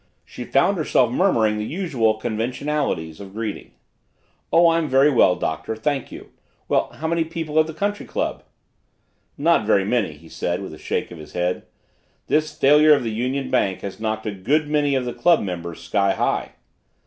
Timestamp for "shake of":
10.79-11.19